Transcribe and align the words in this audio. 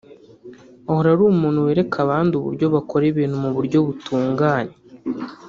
ahora 0.89 1.07
ari 1.13 1.23
umuntu 1.33 1.65
wereka 1.67 1.95
abandi 2.05 2.33
uburyo 2.35 2.65
bakora 2.75 3.03
ibintu 3.11 3.35
mu 3.43 3.49
buryo 3.55 3.77
butunganye 3.87 4.75